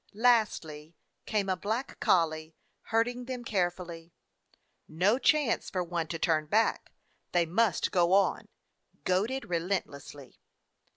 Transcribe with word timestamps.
Lastly 0.15 0.95
came 1.27 1.47
a 1.47 1.55
black 1.55 1.99
collie, 1.99 2.55
herding 2.85 3.25
them 3.25 3.43
care 3.45 3.69
fully. 3.69 4.15
No 4.87 5.19
chance 5.19 5.69
for 5.69 5.83
one 5.83 6.07
to 6.07 6.17
turn 6.17 6.47
back; 6.47 6.91
they 7.33 7.45
must 7.45 7.91
go 7.91 8.11
on, 8.13 8.47
goaded 9.03 9.45
relentlessly. 9.47 10.39